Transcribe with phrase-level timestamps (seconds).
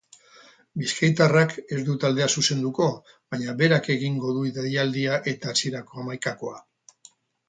[0.83, 2.87] Bizkaitarrak ez du taldea zuzenduko
[3.35, 6.57] baina berak egingo du deialdia eta hasierako hamaikakoa.